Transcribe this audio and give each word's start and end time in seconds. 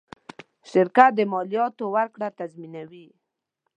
شرکت 0.71 1.11
د 1.15 1.19
مالیاتو 1.31 1.85
ورکړه 1.95 2.27
تضمینوي. 2.39 3.07